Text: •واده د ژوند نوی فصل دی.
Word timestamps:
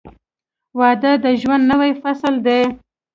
•واده 0.79 1.11
د 1.23 1.25
ژوند 1.41 1.63
نوی 1.71 1.91
فصل 2.01 2.33
دی. 2.45 2.61